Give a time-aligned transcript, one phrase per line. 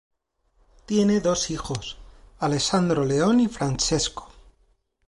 [0.87, 1.99] Tiene dos hijos:
[2.39, 4.31] Alessandro Leon y Francesco.